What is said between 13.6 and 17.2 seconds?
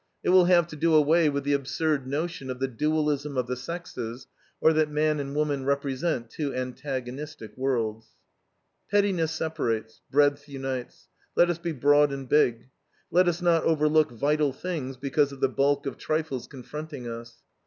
overlook vital things because of the bulk of trifles confronting